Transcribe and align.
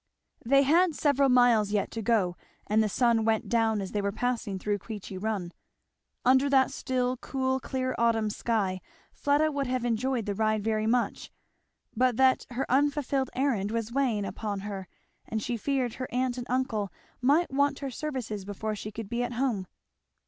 They 0.43 0.63
had 0.63 0.95
several 0.95 1.29
miles 1.29 1.69
yet 1.69 1.91
to 1.91 2.01
go, 2.01 2.35
and 2.65 2.81
the 2.81 2.89
sun 2.89 3.23
went 3.23 3.47
down 3.49 3.81
as 3.81 3.91
they 3.91 4.01
were 4.01 4.11
passing 4.11 4.57
through 4.57 4.79
Queechy 4.79 5.15
Run. 5.15 5.51
Under 6.25 6.49
that 6.49 6.71
still 6.71 7.17
cool 7.17 7.59
clear 7.59 7.93
autumn 7.99 8.31
sky 8.31 8.81
Fleda 9.13 9.51
would 9.51 9.67
have 9.67 9.85
enjoyed 9.85 10.25
the 10.25 10.33
ride 10.33 10.63
very 10.63 10.87
much, 10.87 11.31
but 11.95 12.17
that 12.17 12.47
her 12.49 12.65
unfulfilled 12.67 13.29
errand 13.35 13.69
was 13.69 13.91
weighing 13.93 14.25
upon 14.25 14.61
her, 14.61 14.87
and 15.27 15.43
she 15.43 15.55
feared 15.55 15.93
her 15.93 16.07
aunt 16.11 16.35
and 16.35 16.47
uncle 16.49 16.91
might 17.21 17.51
want 17.51 17.77
her 17.77 17.91
services 17.91 18.43
before 18.43 18.75
she 18.75 18.91
could 18.91 19.07
be 19.07 19.21
at 19.21 19.33
home. 19.33 19.67